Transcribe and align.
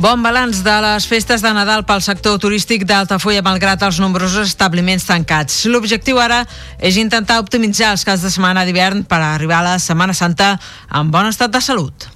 Bon 0.00 0.22
balanç 0.24 0.62
de 0.64 0.72
les 0.80 1.04
festes 1.04 1.42
de 1.44 1.50
Nadal 1.52 1.82
pel 1.84 2.00
sector 2.00 2.38
turístic 2.40 2.86
d'Altafulla 2.88 3.42
malgrat 3.44 3.82
els 3.84 3.98
nombrosos 4.00 4.48
establiments 4.48 5.04
tancats. 5.04 5.66
L'objectiu 5.68 6.16
ara 6.16 6.38
és 6.80 6.96
intentar 6.96 7.36
optimitzar 7.42 7.90
els 7.92 8.06
caps 8.08 8.24
de 8.24 8.30
setmana 8.32 8.64
d'hivern 8.64 9.02
per 9.04 9.18
arribar 9.20 9.58
a 9.58 9.66
la 9.66 9.74
Setmana 9.76 10.16
Santa 10.16 10.54
en 10.88 11.12
bon 11.12 11.28
estat 11.28 11.52
de 11.52 11.60
salut. 11.60 12.08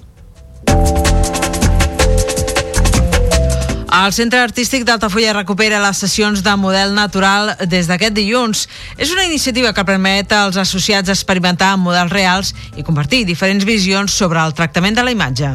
El 3.94 4.16
Centre 4.16 4.40
Artístic 4.40 4.88
d'Altafulla 4.88 5.36
recupera 5.36 5.84
les 5.84 6.00
sessions 6.00 6.40
de 6.40 6.56
model 6.56 6.96
natural 6.96 7.52
des 7.68 7.84
d'aquest 7.84 8.16
dilluns. 8.16 8.64
És 8.96 9.12
una 9.12 9.28
iniciativa 9.28 9.76
que 9.76 9.84
permet 9.84 10.32
als 10.32 10.56
associats 10.56 11.12
experimentar 11.12 11.74
amb 11.76 11.84
models 11.92 12.16
reals 12.16 12.56
i 12.80 12.82
compartir 12.82 13.26
diferents 13.28 13.68
visions 13.68 14.16
sobre 14.24 14.40
el 14.40 14.56
tractament 14.56 14.96
de 14.96 15.04
la 15.04 15.12
imatge. 15.12 15.52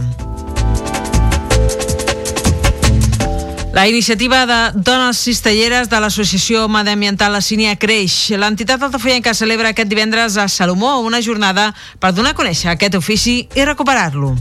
La 3.79 3.87
iniciativa 3.87 4.45
de 4.45 4.71
dones 4.75 5.15
cistelleres 5.23 5.87
de 5.87 6.01
l'Associació 6.03 6.65
Mediambiental 6.67 7.31
La 7.31 7.39
Sínia 7.39 7.77
creix. 7.79 8.11
L'entitat 8.35 8.81
altafollenca 8.83 9.31
celebra 9.31 9.69
aquest 9.71 9.87
divendres 9.87 10.35
a 10.35 10.49
Salomó 10.51 10.97
una 10.99 11.21
jornada 11.23 11.69
per 11.95 12.11
donar 12.11 12.33
a 12.33 12.35
conèixer 12.35 12.73
aquest 12.73 12.97
ofici 12.99 13.37
i 13.55 13.63
recuperar-lo. 13.63 14.33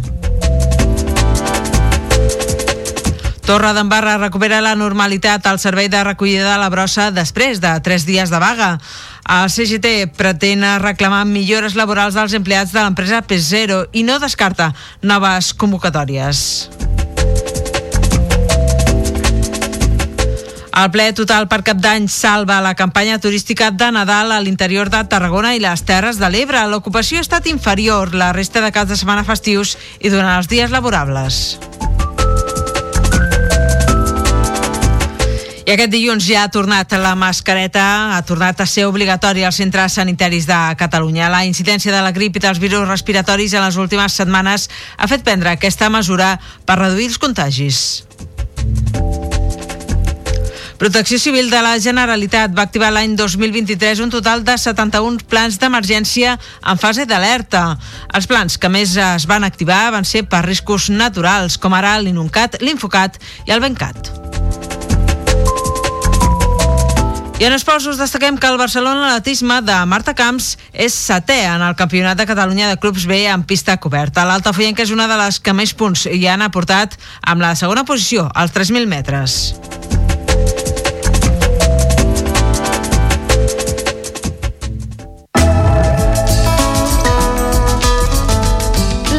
Torre 3.46 3.70
d'Embarra 3.78 4.16
recupera 4.18 4.58
la 4.58 4.74
normalitat 4.74 5.46
al 5.46 5.62
servei 5.62 5.86
de 5.86 6.02
recollida 6.02 6.50
de 6.50 6.58
la 6.58 6.74
brossa 6.74 7.12
després 7.14 7.62
de 7.62 7.76
tres 7.78 8.10
dies 8.10 8.34
de 8.34 8.42
vaga. 8.42 8.72
El 9.22 9.54
CGT 9.54 10.18
pretén 10.18 10.66
reclamar 10.82 11.22
millores 11.30 11.78
laborals 11.78 12.18
dels 12.18 12.34
empleats 12.34 12.74
de 12.74 12.82
l'empresa 12.82 13.22
P0 13.22 13.84
i 13.94 14.02
no 14.02 14.18
descarta 14.18 14.72
noves 14.98 15.54
convocatòries. 15.54 16.87
El 20.78 20.92
ple 20.94 21.08
total 21.10 21.48
per 21.50 21.64
cap 21.66 21.80
d'any 21.82 22.04
salva 22.06 22.60
la 22.62 22.76
campanya 22.78 23.16
turística 23.18 23.72
de 23.74 23.88
Nadal 23.90 24.30
a 24.30 24.38
l'interior 24.38 24.86
de 24.92 25.00
Tarragona 25.10 25.56
i 25.56 25.58
les 25.58 25.80
Terres 25.82 26.20
de 26.22 26.28
l'Ebre. 26.30 26.60
L'ocupació 26.70 27.18
ha 27.18 27.24
estat 27.24 27.48
inferior 27.50 28.12
la 28.14 28.28
resta 28.36 28.62
de 28.62 28.70
caps 28.70 28.92
de 28.92 28.98
setmana 29.00 29.24
festius 29.26 29.74
i 29.98 30.12
durant 30.12 30.30
els 30.36 30.46
dies 30.46 30.70
laborables. 30.70 31.58
I 35.66 35.74
aquest 35.74 35.90
dilluns 35.90 36.24
ja 36.30 36.44
ha 36.46 36.52
tornat 36.54 36.94
la 36.94 37.16
mascareta, 37.18 38.14
ha 38.14 38.22
tornat 38.22 38.62
a 38.62 38.66
ser 38.70 38.86
obligatòria 38.86 39.50
als 39.50 39.58
centres 39.58 39.98
sanitaris 39.98 40.46
de 40.46 40.60
Catalunya. 40.78 41.26
La 41.26 41.42
incidència 41.44 41.90
de 41.90 42.04
la 42.06 42.14
grip 42.14 42.38
i 42.38 42.44
dels 42.46 42.62
virus 42.62 42.86
respiratoris 42.86 43.58
en 43.58 43.66
les 43.66 43.82
últimes 43.82 44.14
setmanes 44.14 44.70
ha 44.96 45.10
fet 45.10 45.26
prendre 45.26 45.50
aquesta 45.50 45.90
mesura 45.90 46.36
per 46.64 46.78
reduir 46.78 47.10
els 47.10 47.18
contagis. 47.18 47.82
Protecció 50.78 51.18
Civil 51.18 51.50
de 51.50 51.58
la 51.58 51.74
Generalitat 51.82 52.52
va 52.54 52.62
activar 52.68 52.92
l'any 52.94 53.16
2023 53.18 53.98
un 54.04 54.12
total 54.14 54.44
de 54.46 54.54
71 54.54 55.24
plans 55.26 55.56
d'emergència 55.58 56.36
en 56.38 56.78
fase 56.78 57.02
d'alerta. 57.02 57.64
Els 58.14 58.28
plans 58.30 58.54
que 58.62 58.70
més 58.70 58.94
es 58.94 59.26
van 59.26 59.42
activar 59.42 59.88
van 59.90 60.06
ser 60.06 60.22
per 60.30 60.44
riscos 60.46 60.86
naturals, 60.94 61.58
com 61.58 61.74
ara 61.74 61.96
l'Inuncat, 61.98 62.60
l'Infocat 62.62 63.18
i 63.48 63.56
el 63.56 63.64
Bencat. 63.64 64.14
I 67.38 67.46
en 67.46 67.54
esports 67.54 67.90
us 67.90 67.98
destaquem 67.98 68.38
que 68.38 68.46
el 68.46 68.58
Barcelona 68.58 69.16
Atletisme 69.16 69.58
de 69.66 69.82
Marta 69.90 70.14
Camps 70.14 70.52
és 70.70 70.94
setè 70.94 71.40
en 71.56 71.62
el 71.62 71.74
Campionat 71.78 72.22
de 72.22 72.26
Catalunya 72.26 72.70
de 72.70 72.78
Clubs 72.78 73.10
B 73.10 73.24
en 73.26 73.42
pista 73.42 73.80
coberta. 73.82 74.26
L'Altafoyenca 74.30 74.86
és 74.86 74.94
una 74.94 75.10
de 75.10 75.18
les 75.18 75.42
que 75.42 75.54
més 75.54 75.74
punts 75.74 76.06
hi 76.06 76.26
han 76.30 76.46
aportat 76.46 76.94
amb 77.22 77.42
la 77.42 77.56
segona 77.58 77.82
posició, 77.82 78.30
als 78.34 78.54
3.000 78.54 78.86
metres. 78.86 79.42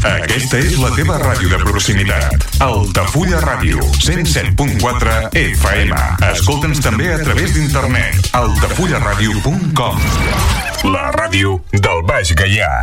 Aquesta 0.00 0.56
és 0.62 0.78
la 0.80 0.88
teva 0.96 1.18
ràdio 1.20 1.50
de 1.52 1.58
proximitat. 1.60 2.46
Altafulla 2.64 3.40
Ràdio, 3.44 3.82
107.4 4.00 5.28
FM. 5.36 6.00
Escolta'ns 6.30 6.80
també 6.84 7.12
a 7.12 7.18
través 7.20 7.52
d'internet. 7.56 8.30
altafullaradio.com 8.32 10.00
La 10.96 11.10
ràdio 11.12 11.58
del 11.72 12.04
Baix 12.08 12.32
Gaià. 12.34 12.80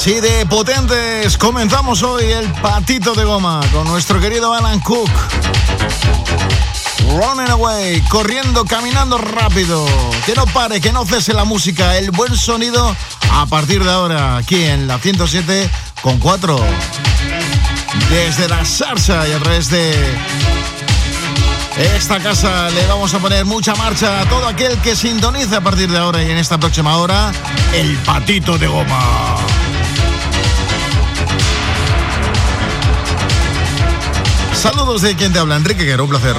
Así 0.00 0.18
de 0.18 0.46
potentes 0.46 1.36
comenzamos 1.36 2.02
hoy 2.02 2.24
el 2.24 2.50
patito 2.52 3.12
de 3.12 3.22
goma 3.22 3.60
con 3.70 3.86
nuestro 3.86 4.18
querido 4.18 4.54
Alan 4.54 4.80
Cook. 4.80 5.10
Running 7.10 7.50
away, 7.50 8.00
corriendo, 8.08 8.64
caminando 8.64 9.18
rápido. 9.18 9.84
Que 10.24 10.32
no 10.34 10.46
pare, 10.46 10.80
que 10.80 10.90
no 10.90 11.04
cese 11.04 11.34
la 11.34 11.44
música, 11.44 11.98
el 11.98 12.12
buen 12.12 12.34
sonido 12.34 12.96
a 13.30 13.44
partir 13.44 13.84
de 13.84 13.90
ahora 13.90 14.38
aquí 14.38 14.64
en 14.64 14.88
la 14.88 14.98
107 14.98 15.68
con 16.00 16.18
4. 16.18 16.58
Desde 18.08 18.48
la 18.48 18.64
salsa 18.64 19.28
y 19.28 19.32
a 19.32 19.38
través 19.38 19.68
de 19.68 19.92
esta 21.94 22.20
casa 22.20 22.70
le 22.70 22.86
vamos 22.86 23.12
a 23.12 23.18
poner 23.18 23.44
mucha 23.44 23.74
marcha 23.74 24.22
a 24.22 24.24
todo 24.30 24.48
aquel 24.48 24.78
que 24.78 24.96
sintonice 24.96 25.56
a 25.56 25.60
partir 25.60 25.90
de 25.90 25.98
ahora 25.98 26.22
y 26.22 26.30
en 26.30 26.38
esta 26.38 26.56
próxima 26.56 26.96
hora 26.96 27.32
el 27.74 27.98
patito 27.98 28.56
de 28.56 28.66
goma. 28.66 29.36
Saludos 34.60 35.00
de 35.00 35.16
quien 35.16 35.32
te 35.32 35.38
habla, 35.38 35.56
Enrique 35.56 35.84
Guerrero, 35.84 36.04
un 36.04 36.10
placer. 36.10 36.36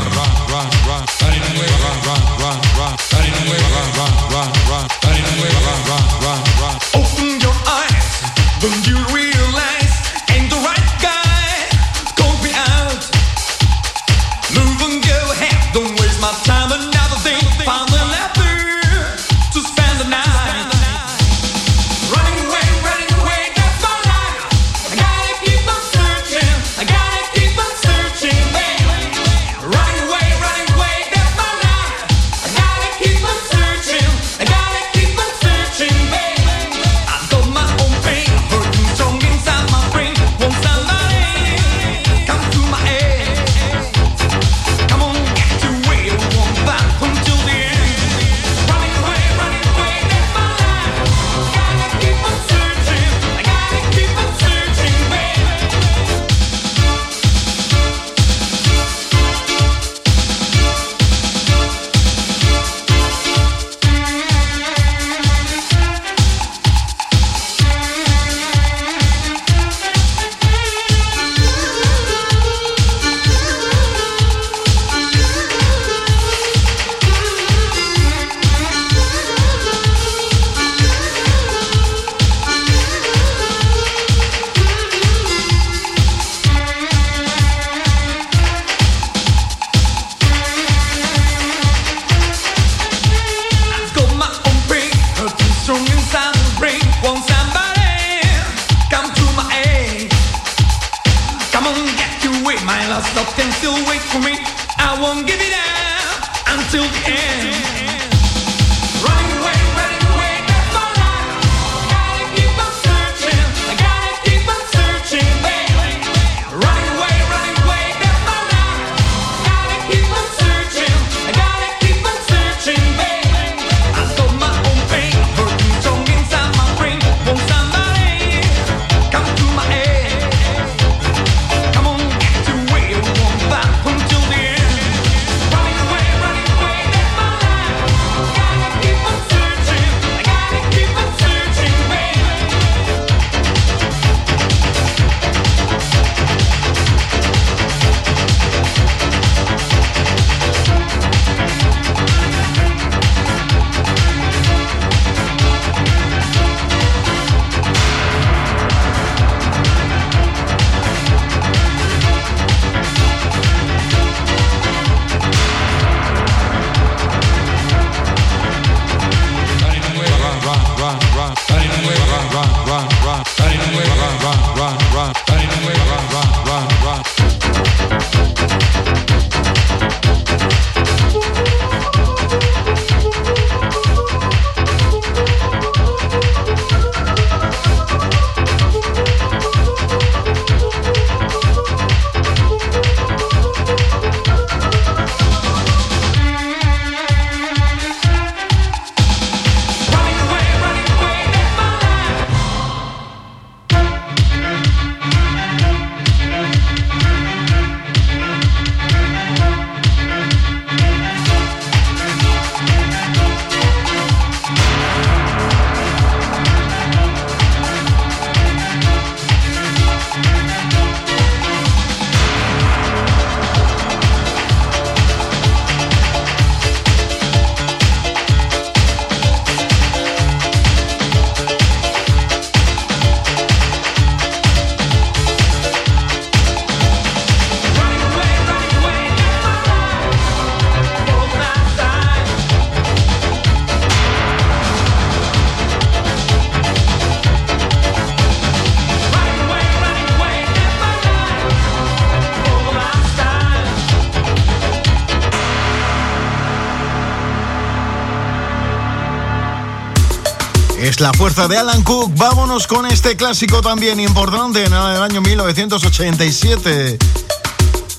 La 261.01 261.13
fuerza 261.13 261.47
de 261.47 261.57
Alan 261.57 261.81
Cook. 261.83 262.11
Vámonos 262.15 262.67
con 262.67 262.85
este 262.85 263.15
clásico 263.15 263.61
también 263.61 263.99
importante 263.99 264.63
en 264.63 264.71
el 264.71 265.01
año 265.01 265.19
1987. 265.21 266.97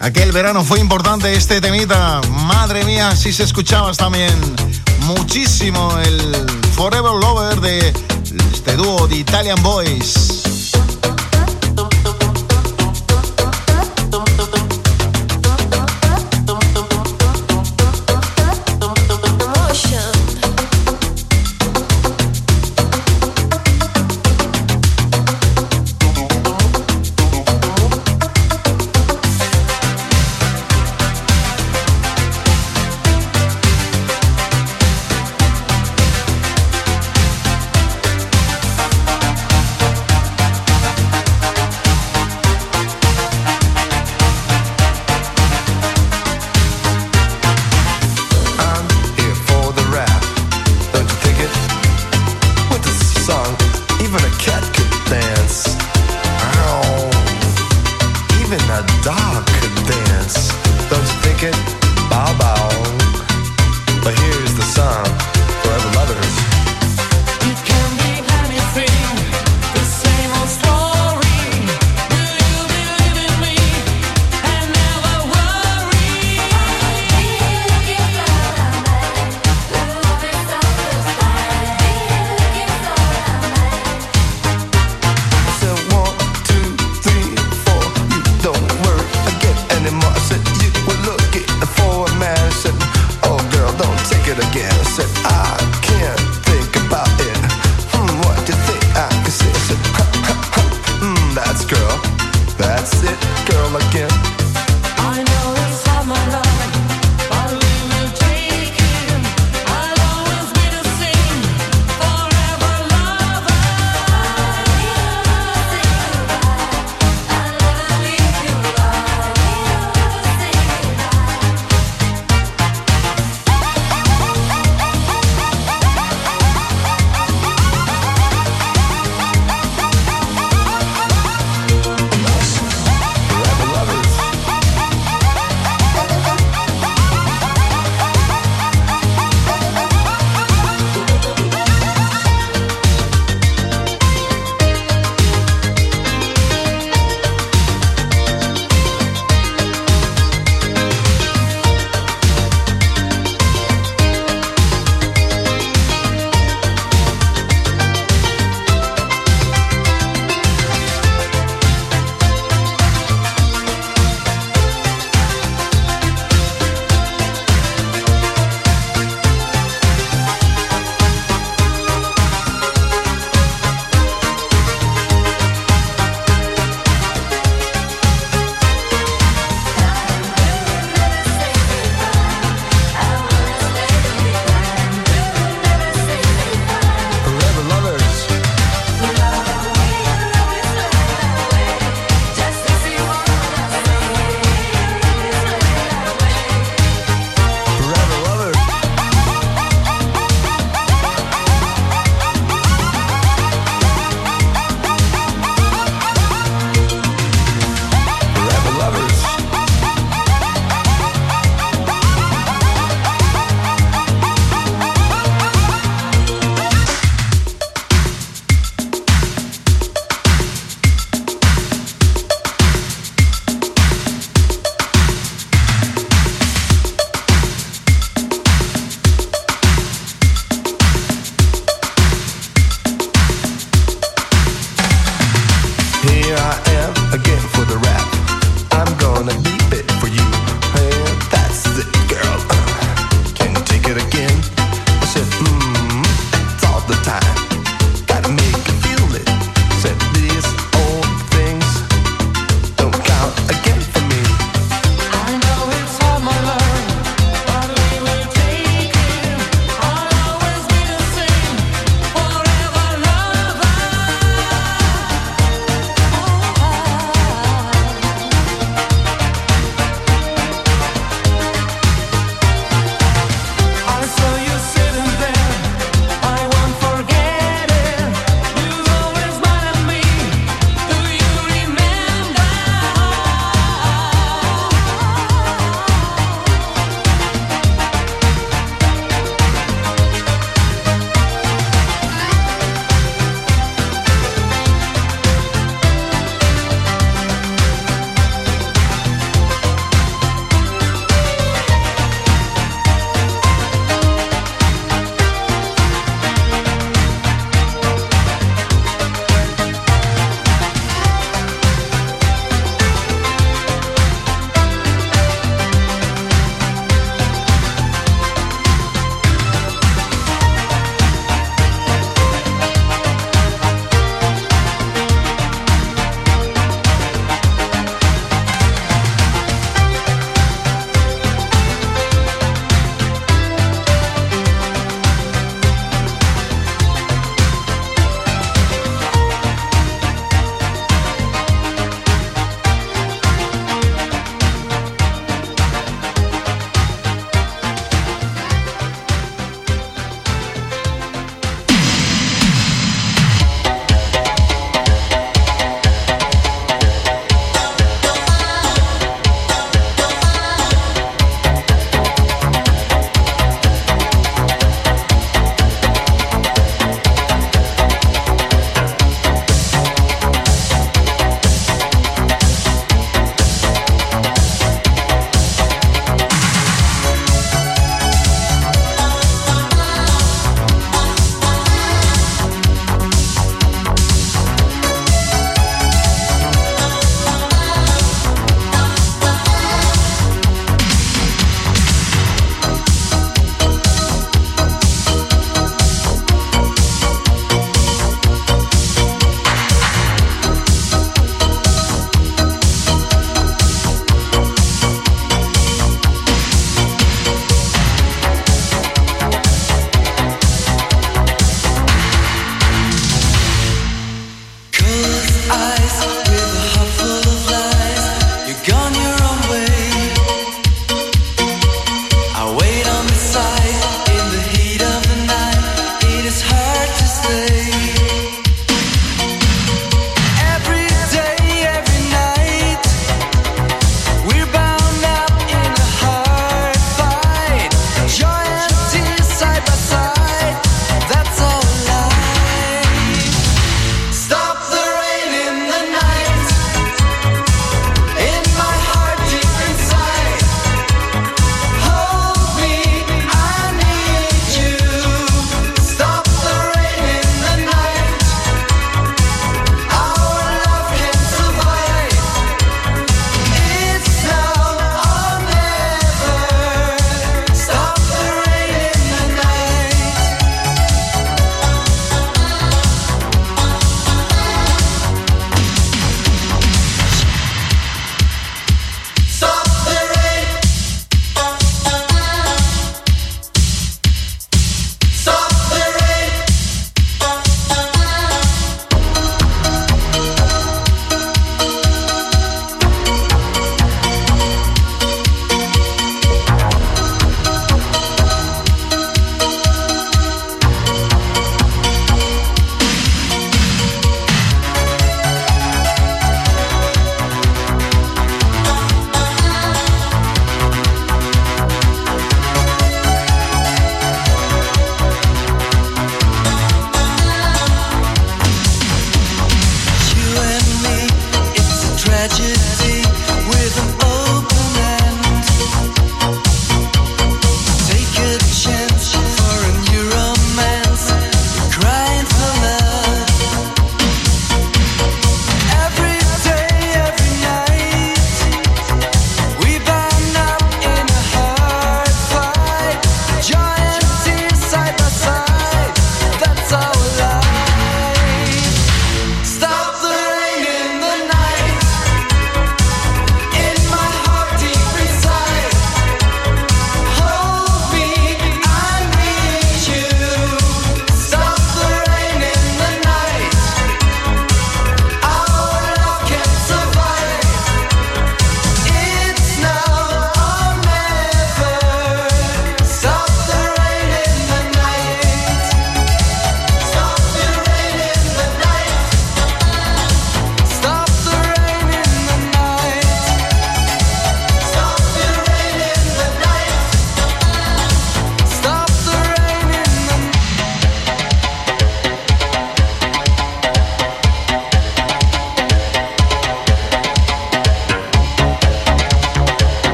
Aquel 0.00 0.32
verano 0.32 0.62
fue 0.62 0.80
importante 0.80 1.32
este 1.32 1.62
temita. 1.62 2.20
Madre 2.30 2.84
mía, 2.84 3.16
si 3.16 3.32
se 3.32 3.44
escuchabas 3.44 3.96
también 3.96 4.32
muchísimo 5.06 5.96
el 6.04 6.46
Forever 6.74 7.12
Lover 7.12 7.60
de 7.60 7.92
este 8.52 8.76
dúo 8.76 9.08
de 9.08 9.16
Italian 9.16 9.62
Boys. 9.62 10.39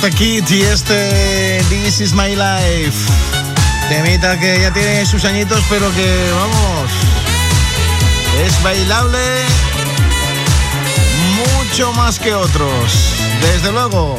Kid 0.00 0.48
y 0.48 0.62
este 0.62 1.62
This 1.68 2.00
is 2.00 2.12
my 2.14 2.34
life. 2.34 3.12
Temita 3.88 4.38
que 4.38 4.60
ya 4.60 4.72
tiene 4.72 5.04
sus 5.04 5.24
añitos, 5.24 5.62
pero 5.68 5.92
que 5.92 6.30
vamos. 6.34 6.90
Es 8.44 8.62
bailable 8.62 9.18
mucho 11.36 11.92
más 11.92 12.18
que 12.18 12.34
otros. 12.34 13.14
Desde 13.42 13.70
luego. 13.70 14.18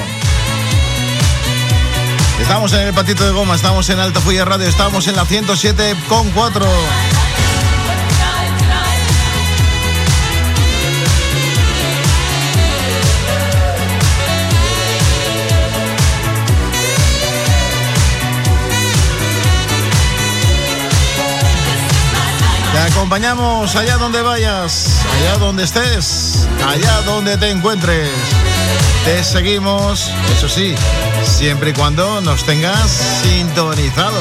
Estamos 2.39 2.71
en 2.73 2.87
el 2.87 2.93
patito 2.93 3.25
de 3.25 3.31
goma, 3.31 3.55
estamos 3.55 3.89
en 3.89 3.99
Alta 3.99 4.19
Fuya 4.21 4.45
Radio, 4.45 4.67
estamos 4.67 5.07
en 5.07 5.15
la 5.15 5.25
107,4. 5.25 6.65
Acompañamos 23.13 23.75
allá 23.75 23.97
donde 23.97 24.23
vayas, 24.23 25.05
allá 25.19 25.37
donde 25.37 25.65
estés, 25.65 26.47
allá 26.67 27.01
donde 27.01 27.37
te 27.37 27.51
encuentres. 27.51 28.09
Te 29.05 29.23
seguimos, 29.23 30.09
eso 30.35 30.49
sí, 30.49 30.73
siempre 31.23 31.69
y 31.69 31.73
cuando 31.73 32.21
nos 32.21 32.43
tengas 32.43 32.89
sintonizado. 33.21 34.19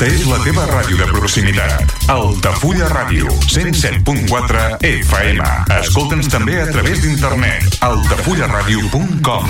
Aquesta 0.00 0.16
és 0.16 0.28
la 0.32 0.38
teva 0.40 0.62
ràdio 0.64 0.96
de 0.96 1.06
proximitat. 1.12 1.90
Altafulla 2.08 2.86
Ràdio, 2.88 3.28
107.4 3.44 4.78
FM. 4.80 5.44
Escolta'ns 5.76 6.30
també 6.32 6.54
a 6.62 6.64
través 6.70 7.02
d'internet. 7.04 7.76
altafullaradio.com 7.84 9.44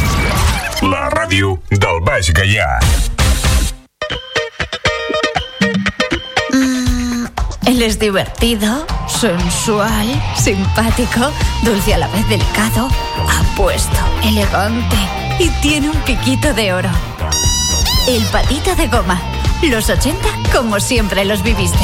La 0.90 1.04
ràdio 1.14 1.52
del 1.70 2.02
Baix 2.02 2.32
Gaià. 2.34 2.66
Él 7.70 7.82
es 7.86 8.00
divertido, 8.00 8.84
sensual, 9.06 10.10
simpático, 10.34 11.30
dulce 11.62 11.94
a 11.94 11.98
la 11.98 12.08
vez 12.08 12.28
delicado, 12.28 12.88
apuesto, 13.38 14.02
elegante 14.24 14.98
y 15.38 15.48
tiene 15.62 15.90
un 15.90 16.00
piquito 16.02 16.52
de 16.54 16.72
oro. 16.72 16.90
El 18.08 18.24
patito 18.32 18.74
de 18.74 18.88
goma. 18.88 19.39
Los 19.62 19.90
80 19.90 20.29
como 20.53 20.81
siempre 20.81 21.25
los 21.25 21.42
viviste. 21.42 21.79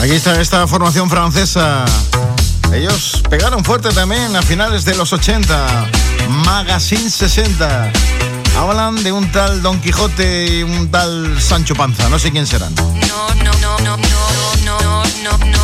Aquí 0.00 0.12
está 0.12 0.40
esta 0.40 0.66
formación 0.66 1.10
francesa. 1.10 1.84
Ellos 2.72 3.22
pegaron 3.28 3.62
fuerte 3.62 3.90
también 3.90 4.34
a 4.34 4.42
finales 4.42 4.84
de 4.86 4.94
los 4.94 5.12
80. 5.12 5.86
Magazine 6.46 7.10
60. 7.10 7.92
Hablan 8.58 9.02
de 9.02 9.12
un 9.12 9.30
tal 9.30 9.60
Don 9.62 9.78
Quijote 9.80 10.46
y 10.46 10.62
un 10.62 10.90
tal 10.90 11.40
Sancho 11.40 11.74
Panza. 11.74 12.08
No 12.08 12.18
sé 12.18 12.30
quién 12.30 12.46
serán. 12.46 12.74
No, 12.74 13.34
no, 13.44 13.52
no, 13.60 13.78
no, 13.78 13.96
no, 13.96 14.29
no, 15.22 15.36
no, 15.36 15.59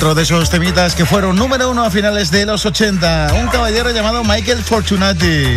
Otro 0.00 0.14
de 0.14 0.22
esos 0.22 0.48
temitas 0.48 0.94
que 0.94 1.04
fueron 1.04 1.36
número 1.36 1.70
uno 1.70 1.84
a 1.84 1.90
finales 1.90 2.30
de 2.30 2.46
los 2.46 2.64
80. 2.64 3.34
Un 3.34 3.48
caballero 3.48 3.90
llamado 3.90 4.24
Michael 4.24 4.62
Fortunati. 4.64 5.56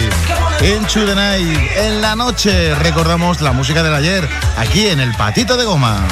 The 0.59 1.15
Night. 1.15 1.71
En 1.77 2.01
la 2.01 2.13
noche 2.17 2.75
recordamos 2.75 3.39
la 3.39 3.53
música 3.53 3.83
del 3.83 3.93
ayer. 3.93 4.27
Aquí 4.57 4.87
en 4.87 4.99
el 4.99 5.13
Patito 5.13 5.55
de 5.55 5.63
Goma. 5.63 6.05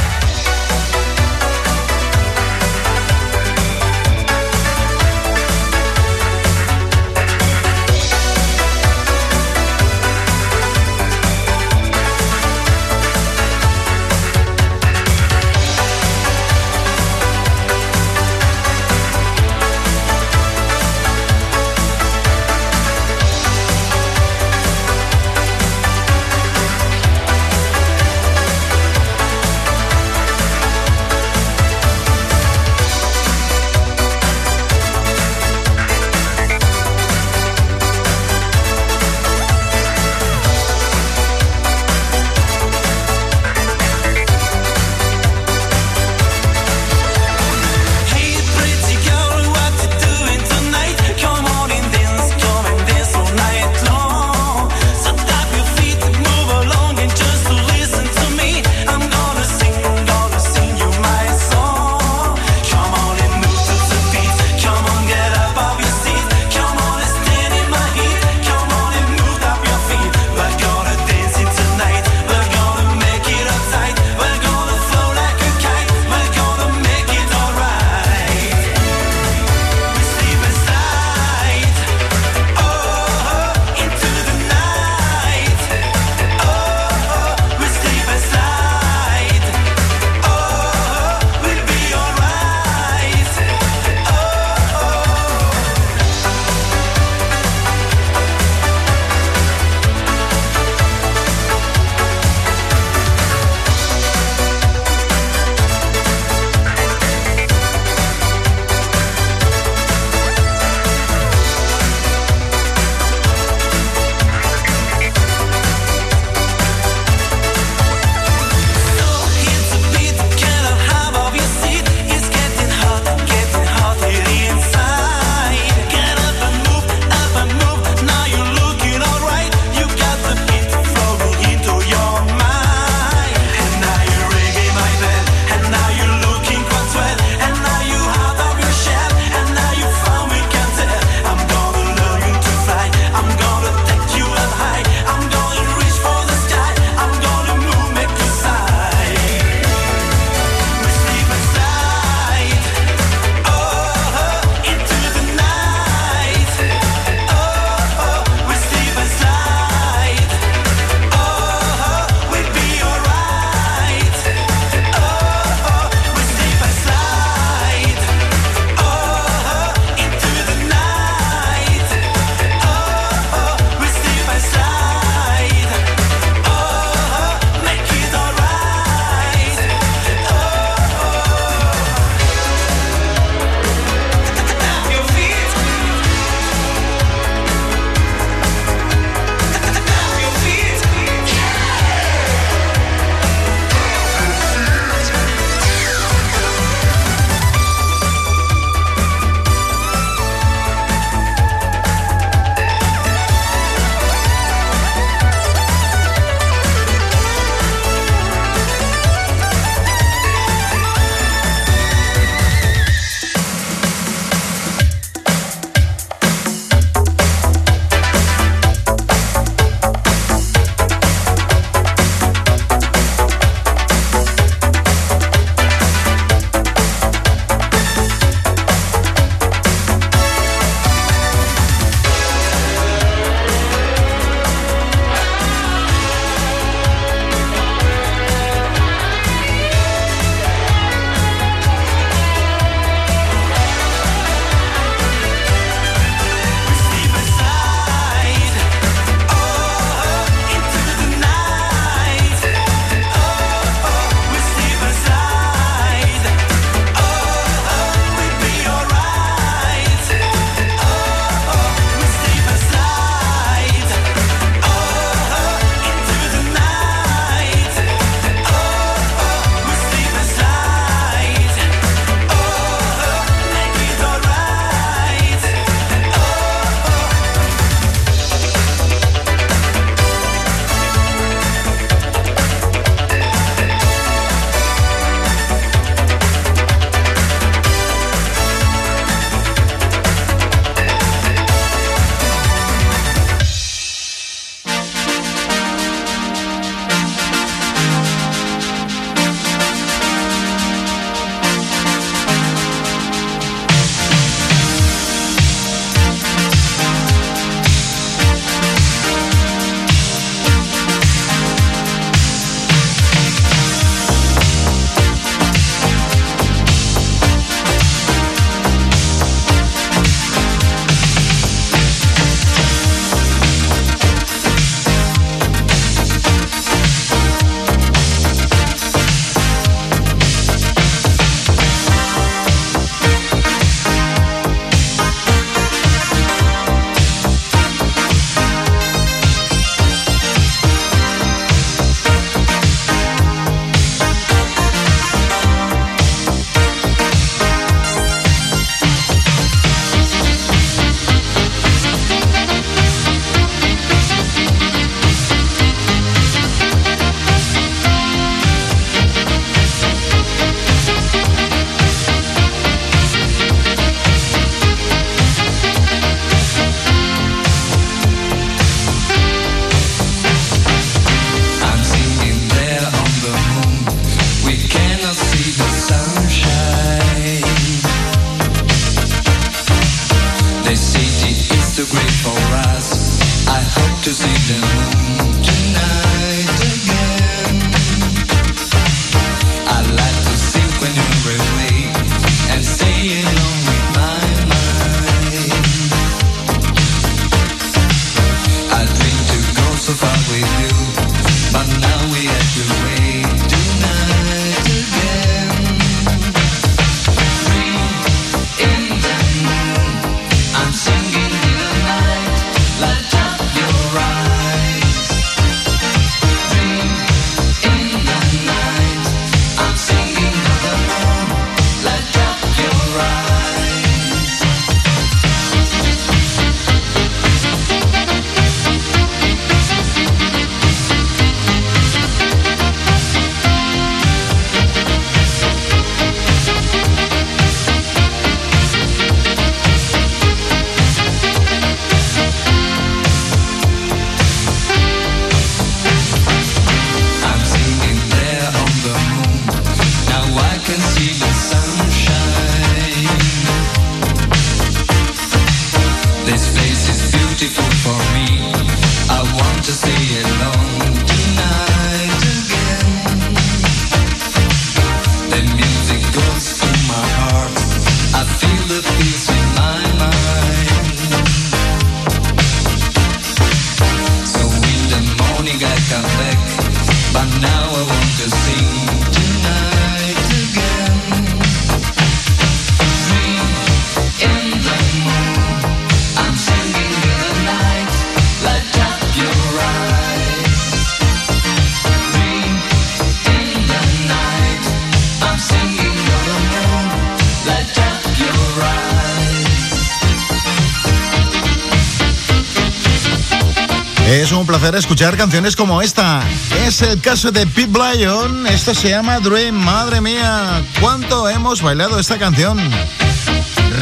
Escuchar 504.70 505.18
canciones 505.18 505.56
como 505.56 505.82
esta. 505.82 506.22
Es 506.66 506.82
el 506.84 507.02
caso 507.02 507.32
de 507.32 507.48
Pete 507.48 507.68
Blyon. 507.68 508.46
Esto 508.48 508.76
se 508.76 508.90
llama 508.90 509.20
Dream. 509.20 509.56
Madre 509.56 510.02
mía, 510.02 510.64
cuánto 510.80 511.28
hemos 511.28 511.62
bailado 511.62 512.00
esta 512.00 512.18
canción. 512.20 512.60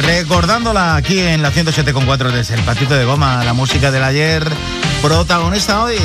Recordándola 0.02 0.96
aquí 0.96 1.18
en 1.18 1.42
la 1.42 1.52
107.4 1.52 2.32
desde 2.32 2.54
el 2.54 2.62
patito 2.62 2.94
de 2.94 3.04
goma, 3.04 3.44
la 3.44 3.52
música 3.52 3.90
del 3.90 4.02
ayer, 4.02 4.50
protagonista 5.02 5.82
hoy. 5.82 5.96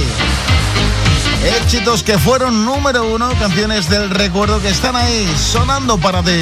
Éxitos 1.62 2.04
que 2.04 2.20
fueron 2.20 2.66
número 2.66 3.06
uno, 3.06 3.30
canciones 3.40 3.90
del 3.90 4.10
recuerdo 4.10 4.62
que 4.62 4.70
están 4.70 4.96
ahí 4.96 5.28
sonando 5.38 5.98
para 5.98 6.22
ti. 6.22 6.42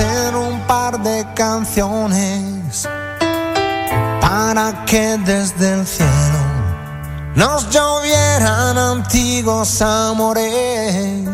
Bastasen 0.00 0.34
un 0.34 0.60
par 0.66 1.00
de 1.02 1.26
canciones 1.34 2.88
para 4.20 4.84
que 4.86 5.18
desde 5.24 5.74
el 5.74 5.86
cielo 5.86 6.10
nos 7.34 7.68
llovieran 7.70 8.78
antiguos 8.78 9.80
amores 9.82 11.28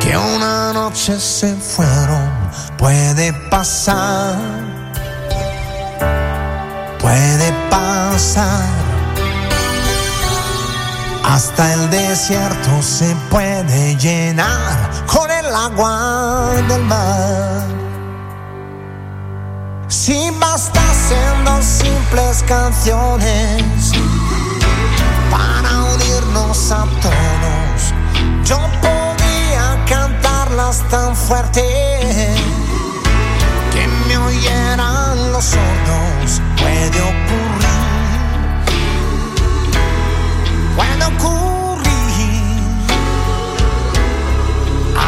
que 0.00 0.16
una 0.16 0.72
noche 0.72 1.18
se 1.18 1.54
fueron, 1.54 2.30
puede 2.78 3.32
pasar, 3.50 4.36
puede 7.00 7.52
pasar. 7.70 8.85
Hasta 11.28 11.74
el 11.74 11.90
desierto 11.90 12.82
se 12.82 13.14
puede 13.30 13.96
llenar 13.96 14.90
con 15.06 15.28
el 15.28 15.46
agua 15.46 16.52
del 16.68 16.82
mar. 16.84 17.64
Si 19.88 20.30
bastasen 20.38 21.44
dos 21.44 21.64
simples 21.64 22.44
canciones 22.46 23.92
para 25.28 25.82
unirnos 25.94 26.70
a 26.70 26.86
todos, 27.02 27.92
yo 28.44 28.58
podía 28.80 29.84
cantarlas 29.88 30.78
tan 30.90 31.16
fuerte 31.16 31.60
que 33.72 33.88
me 34.06 34.16
oyeran 34.16 35.32
los 35.32 35.44
sordos. 35.44 36.40
Puede 36.56 37.00
ocurrir 37.00 37.55
puede 40.76 41.04
ocurrir. 41.04 41.86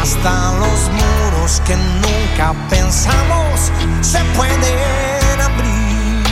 Hasta 0.01 0.53
los 0.57 0.89
muros 0.99 1.61
que 1.65 1.75
nunca 1.75 2.53
pensamos 2.69 3.71
se 4.01 4.19
pueden 4.35 5.41
abrir. 5.41 6.23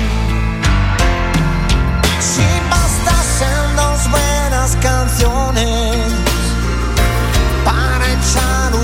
Si 2.20 2.46
bastasen 2.70 3.76
dos 3.76 4.10
buenas 4.10 4.76
canciones 4.82 5.98
para 7.64 8.06
echar 8.14 8.76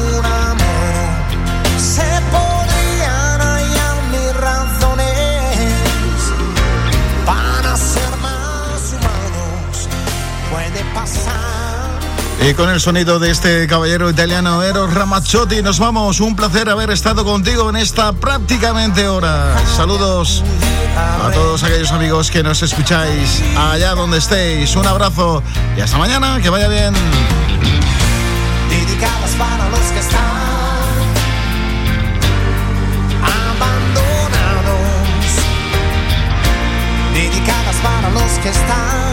Y 12.45 12.53
con 12.55 12.69
el 12.69 12.81
sonido 12.81 13.19
de 13.19 13.31
este 13.31 13.65
caballero 13.67 14.09
italiano 14.09 14.61
Eros 14.63 14.93
Ramazzotti 14.93 15.61
nos 15.61 15.79
vamos. 15.79 16.19
Un 16.19 16.35
placer 16.35 16.69
haber 16.69 16.91
estado 16.91 17.23
contigo 17.23 17.69
en 17.69 17.77
esta 17.77 18.11
prácticamente 18.11 19.07
hora. 19.07 19.55
Saludos 19.77 20.43
a 21.25 21.31
todos 21.31 21.63
aquellos 21.63 21.93
amigos 21.93 22.29
que 22.29 22.43
nos 22.43 22.61
escucháis 22.61 23.41
allá 23.55 23.95
donde 23.95 24.17
estéis. 24.17 24.75
Un 24.75 24.85
abrazo 24.85 25.41
y 25.77 25.81
hasta 25.81 25.97
mañana. 25.97 26.41
Que 26.41 26.49
vaya 26.49 26.67
bien. 26.67 26.93
dedicadas 28.69 29.31
para 29.37 29.69
los 29.69 29.79
que 29.79 29.99
están 29.99 30.21
abandonados, 33.53 34.75
dedicadas 37.13 37.75
para 37.77 38.09
los 38.09 38.31
que 38.39 38.49
están 38.49 39.12